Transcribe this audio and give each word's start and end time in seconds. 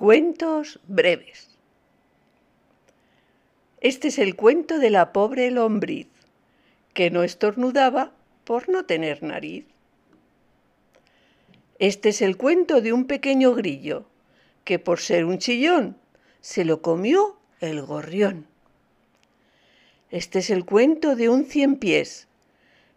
Cuentos 0.00 0.80
breves. 0.88 1.50
Este 3.82 4.08
es 4.08 4.18
el 4.18 4.34
cuento 4.34 4.78
de 4.78 4.88
la 4.88 5.12
pobre 5.12 5.50
lombriz, 5.50 6.06
que 6.94 7.10
no 7.10 7.22
estornudaba 7.22 8.10
por 8.44 8.70
no 8.70 8.86
tener 8.86 9.22
nariz. 9.22 9.66
Este 11.78 12.08
es 12.08 12.22
el 12.22 12.38
cuento 12.38 12.80
de 12.80 12.94
un 12.94 13.04
pequeño 13.04 13.54
grillo, 13.54 14.06
que 14.64 14.78
por 14.78 15.00
ser 15.00 15.26
un 15.26 15.36
chillón 15.36 15.98
se 16.40 16.64
lo 16.64 16.80
comió 16.80 17.36
el 17.60 17.82
gorrión. 17.82 18.46
Este 20.10 20.38
es 20.38 20.48
el 20.48 20.64
cuento 20.64 21.14
de 21.14 21.28
un 21.28 21.44
cien 21.44 21.76
pies, 21.76 22.26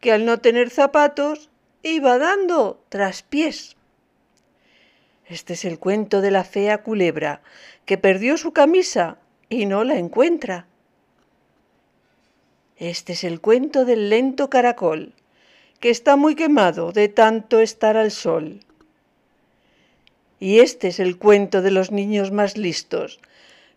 que 0.00 0.12
al 0.12 0.24
no 0.24 0.38
tener 0.38 0.70
zapatos 0.70 1.50
iba 1.82 2.16
dando 2.16 2.82
traspiés. 2.88 3.75
Este 5.28 5.54
es 5.54 5.64
el 5.64 5.78
cuento 5.78 6.20
de 6.20 6.30
la 6.30 6.44
fea 6.44 6.82
culebra, 6.82 7.42
que 7.84 7.98
perdió 7.98 8.36
su 8.36 8.52
camisa 8.52 9.18
y 9.48 9.66
no 9.66 9.82
la 9.82 9.98
encuentra. 9.98 10.66
Este 12.76 13.14
es 13.14 13.24
el 13.24 13.40
cuento 13.40 13.84
del 13.84 14.08
lento 14.08 14.48
caracol, 14.48 15.14
que 15.80 15.90
está 15.90 16.14
muy 16.16 16.36
quemado 16.36 16.92
de 16.92 17.08
tanto 17.08 17.60
estar 17.60 17.96
al 17.96 18.12
sol. 18.12 18.60
Y 20.38 20.60
este 20.60 20.88
es 20.88 21.00
el 21.00 21.18
cuento 21.18 21.60
de 21.60 21.70
los 21.70 21.90
niños 21.90 22.30
más 22.30 22.56
listos, 22.56 23.18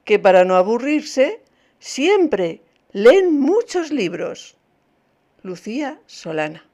que 0.04 0.20
para 0.20 0.46
no 0.46 0.56
aburrirse, 0.56 1.42
siempre 1.80 2.62
leen 2.92 3.40
muchos 3.40 3.92
libros. 3.92 4.56
Lucía 5.42 6.00
Solana. 6.06 6.69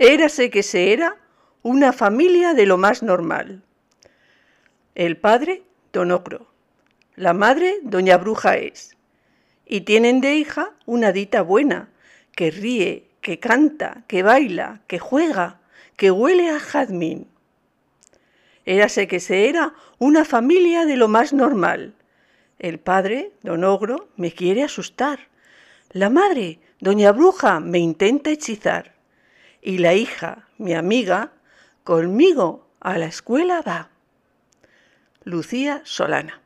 Érase 0.00 0.48
que 0.48 0.62
se 0.62 0.92
era 0.92 1.16
una 1.62 1.92
familia 1.92 2.54
de 2.54 2.66
lo 2.66 2.78
más 2.78 3.02
normal. 3.02 3.64
El 4.94 5.16
padre, 5.16 5.64
don 5.92 6.12
Ocro. 6.12 6.46
La 7.16 7.32
madre, 7.32 7.80
doña 7.82 8.16
Bruja 8.16 8.58
es. 8.58 8.96
Y 9.66 9.80
tienen 9.80 10.20
de 10.20 10.36
hija 10.36 10.70
una 10.86 11.10
dita 11.10 11.42
buena, 11.42 11.88
que 12.36 12.52
ríe, 12.52 13.08
que 13.20 13.40
canta, 13.40 14.04
que 14.06 14.22
baila, 14.22 14.82
que 14.86 15.00
juega, 15.00 15.58
que 15.96 16.12
huele 16.12 16.48
a 16.48 16.60
jazmín. 16.60 17.26
Érase 18.66 19.08
que 19.08 19.18
se 19.18 19.48
era 19.48 19.74
una 19.98 20.24
familia 20.24 20.86
de 20.86 20.96
lo 20.96 21.08
más 21.08 21.32
normal. 21.32 21.94
El 22.60 22.78
padre, 22.78 23.32
don 23.42 23.64
Ogro, 23.64 24.10
me 24.14 24.30
quiere 24.30 24.62
asustar. 24.62 25.26
La 25.90 26.08
madre, 26.08 26.60
doña 26.78 27.10
Bruja, 27.10 27.58
me 27.58 27.80
intenta 27.80 28.30
hechizar 28.30 28.97
y 29.62 29.78
la 29.78 29.94
hija, 29.94 30.48
mi 30.58 30.74
amiga, 30.74 31.32
conmigo 31.84 32.68
a 32.80 32.98
la 32.98 33.06
escuela 33.06 33.62
va. 33.62 33.90
Lucía 35.24 35.82
Solana. 35.84 36.42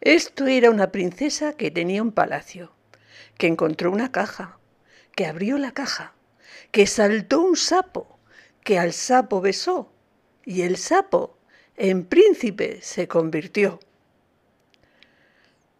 Esto 0.00 0.46
era 0.46 0.70
una 0.70 0.90
princesa 0.90 1.52
que 1.52 1.70
tenía 1.70 2.02
un 2.02 2.10
palacio, 2.10 2.72
que 3.36 3.46
encontró 3.46 3.92
una 3.92 4.10
caja, 4.10 4.58
que 5.14 5.26
abrió 5.26 5.58
la 5.58 5.72
caja, 5.72 6.14
que 6.72 6.86
saltó 6.86 7.42
un 7.42 7.56
sapo, 7.56 8.09
que 8.64 8.78
al 8.78 8.92
sapo 8.92 9.40
besó, 9.40 9.92
y 10.44 10.62
el 10.62 10.76
sapo 10.76 11.36
en 11.76 12.04
príncipe 12.04 12.80
se 12.82 13.08
convirtió. 13.08 13.80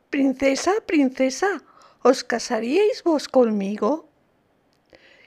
Princesa, 0.08 0.72
princesa, 0.86 1.62
¿os 2.02 2.24
casaríais 2.24 3.02
vos 3.04 3.28
conmigo? 3.28 4.08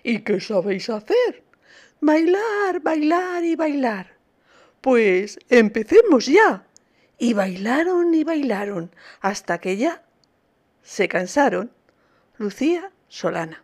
¿Y 0.03 0.19
qué 0.19 0.41
sabéis 0.41 0.89
hacer? 0.89 1.43
Bailar, 2.01 2.81
bailar 2.81 3.43
y 3.45 3.55
bailar. 3.55 4.17
Pues 4.81 5.39
empecemos 5.49 6.25
ya. 6.25 6.67
Y 7.17 7.33
bailaron 7.33 8.13
y 8.13 8.25
bailaron 8.25 8.93
hasta 9.21 9.59
que 9.59 9.77
ya 9.77 10.03
se 10.81 11.07
cansaron. 11.07 11.71
Lucía 12.37 12.91
Solana. 13.07 13.63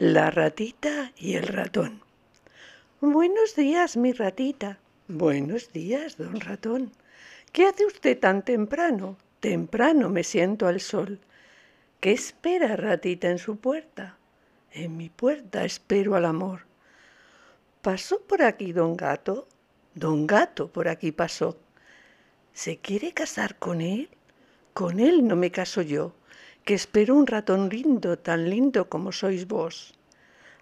La 0.00 0.30
ratita 0.30 1.10
y 1.16 1.34
el 1.34 1.48
ratón. 1.48 2.00
Buenos 3.00 3.56
días, 3.56 3.96
mi 3.96 4.12
ratita. 4.12 4.78
Buenos 5.08 5.72
días, 5.72 6.16
don 6.16 6.38
ratón. 6.38 6.92
¿Qué 7.50 7.66
hace 7.66 7.84
usted 7.84 8.16
tan 8.16 8.44
temprano? 8.44 9.16
Temprano 9.40 10.08
me 10.08 10.22
siento 10.22 10.68
al 10.68 10.78
sol. 10.78 11.18
¿Qué 11.98 12.12
espera, 12.12 12.76
ratita, 12.76 13.28
en 13.28 13.38
su 13.38 13.56
puerta? 13.56 14.16
En 14.70 14.96
mi 14.96 15.08
puerta 15.08 15.64
espero 15.64 16.14
al 16.14 16.26
amor. 16.26 16.60
¿Pasó 17.82 18.20
por 18.20 18.42
aquí 18.42 18.72
don 18.72 18.96
gato? 18.96 19.48
Don 19.96 20.28
gato 20.28 20.68
por 20.68 20.86
aquí 20.86 21.10
pasó. 21.10 21.58
¿Se 22.52 22.76
quiere 22.76 23.12
casar 23.14 23.56
con 23.56 23.80
él? 23.80 24.10
Con 24.74 25.00
él 25.00 25.26
no 25.26 25.34
me 25.34 25.50
caso 25.50 25.82
yo 25.82 26.14
que 26.68 26.74
espero 26.74 27.14
un 27.14 27.26
ratón 27.26 27.70
lindo, 27.70 28.18
tan 28.18 28.50
lindo 28.50 28.90
como 28.90 29.10
sois 29.10 29.48
vos. 29.48 29.94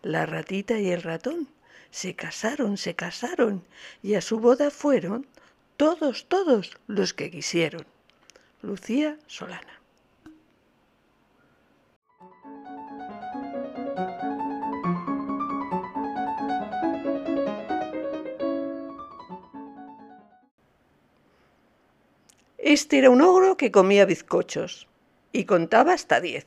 La 0.03 0.25
ratita 0.25 0.79
y 0.79 0.91
el 0.91 1.03
ratón 1.03 1.49
se 1.91 2.15
casaron, 2.15 2.77
se 2.77 2.95
casaron, 2.95 3.65
y 4.05 4.15
a 4.15 4.21
su 4.21 4.39
boda 4.39 4.71
fueron 4.71 5.27
todos, 5.77 6.27
todos 6.29 6.79
los 6.87 7.13
que 7.13 7.33
quisieron. 7.33 7.85
Lucía 8.63 9.19
Solana. 9.27 9.81
Este 22.59 22.99
era 22.99 23.11
un 23.11 23.23
ogro 23.23 23.57
que 23.57 23.73
comía 23.73 24.05
bizcochos 24.05 24.87
y 25.37 25.45
contaba 25.45 25.93
hasta 25.93 26.21
diez. 26.21 26.47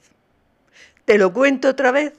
¿Te 1.05 1.17
lo 1.17 1.31
cuento 1.33 1.69
otra 1.69 1.91
vez? 1.91 2.13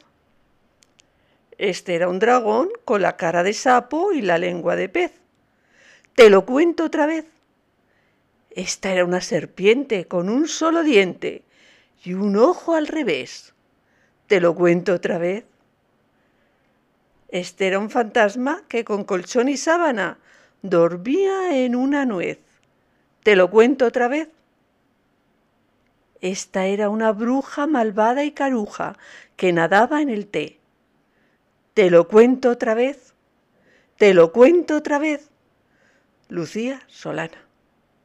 Este 1.59 1.95
era 1.95 2.09
un 2.09 2.19
dragón 2.19 2.71
con 2.85 3.03
la 3.03 3.17
cara 3.17 3.43
de 3.43 3.53
sapo 3.53 4.13
y 4.13 4.23
la 4.23 4.39
lengua 4.39 4.77
de 4.77 4.89
pez. 4.89 5.13
¿Te 6.15 6.31
lo 6.31 6.47
cuento 6.47 6.85
otra 6.85 7.07
vez? 7.07 7.27
Esta 8.51 8.93
era 8.93 9.05
una 9.05 9.21
serpiente 9.21 10.07
con 10.07 10.29
un 10.29 10.49
solo 10.49 10.83
diente 10.83 11.45
y 12.03 12.15
un 12.15 12.37
ojo 12.37 12.75
al 12.75 12.87
revés. 12.87 13.55
¿Te 14.27 14.41
lo 14.41 14.55
cuento 14.55 14.95
otra 14.95 15.19
vez? 15.19 15.45
Este 17.29 17.67
era 17.67 17.79
un 17.79 17.91
fantasma 17.91 18.65
que 18.69 18.85
con 18.85 19.05
colchón 19.05 19.49
y 19.49 19.57
sábana 19.57 20.19
dormía 20.63 21.65
en 21.65 21.77
una 21.77 22.07
nuez. 22.07 22.39
¿Te 23.23 23.37
lo 23.37 23.51
cuento 23.51 23.87
otra 23.87 24.09
vez? 24.09 24.29
Esta 26.21 26.67
era 26.67 26.89
una 26.89 27.13
bruja 27.13 27.67
malvada 27.67 28.25
y 28.25 28.33
caruja 28.33 28.97
que 29.37 29.53
nadaba 29.53 30.03
en 30.03 30.11
el 30.11 30.27
té. 30.27 30.59
¿Te 31.75 31.91
lo 31.91 32.09
cuento 32.09 32.51
otra 32.51 32.75
vez? 32.75 33.15
¿Te 33.97 34.13
lo 34.15 34.33
cuento 34.33 34.77
otra 34.77 34.99
vez? 34.99 35.31
Lucía 36.29 36.83
Solana. 36.87 37.50